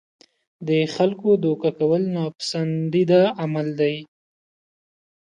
د 0.67 0.69
خلکو 0.95 1.29
دوکه 1.43 1.69
کول 1.79 2.01
ناپسندیده 2.15 3.21
عمل 3.41 3.67
دی. 3.79 3.95